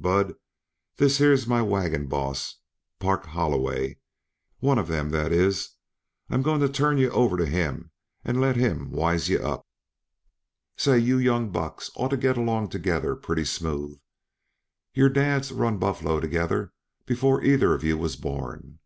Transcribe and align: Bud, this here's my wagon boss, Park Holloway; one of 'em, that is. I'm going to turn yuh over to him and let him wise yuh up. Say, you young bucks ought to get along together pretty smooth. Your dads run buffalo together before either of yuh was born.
Bud, 0.00 0.34
this 0.98 1.18
here's 1.18 1.48
my 1.48 1.60
wagon 1.60 2.06
boss, 2.06 2.60
Park 3.00 3.26
Holloway; 3.26 3.98
one 4.60 4.78
of 4.78 4.88
'em, 4.92 5.10
that 5.10 5.32
is. 5.32 5.70
I'm 6.30 6.40
going 6.42 6.60
to 6.60 6.68
turn 6.68 6.98
yuh 6.98 7.10
over 7.10 7.36
to 7.36 7.44
him 7.44 7.90
and 8.24 8.40
let 8.40 8.54
him 8.54 8.92
wise 8.92 9.28
yuh 9.28 9.42
up. 9.42 9.66
Say, 10.76 11.00
you 11.00 11.18
young 11.18 11.50
bucks 11.50 11.90
ought 11.96 12.10
to 12.10 12.16
get 12.16 12.36
along 12.36 12.68
together 12.68 13.16
pretty 13.16 13.44
smooth. 13.44 13.98
Your 14.94 15.08
dads 15.08 15.50
run 15.50 15.78
buffalo 15.78 16.20
together 16.20 16.72
before 17.04 17.42
either 17.42 17.74
of 17.74 17.82
yuh 17.82 17.98
was 17.98 18.14
born. 18.14 18.78